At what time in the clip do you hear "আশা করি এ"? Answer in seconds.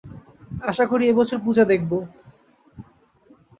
0.61-1.17